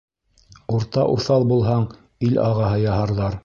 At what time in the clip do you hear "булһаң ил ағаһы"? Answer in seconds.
1.51-2.85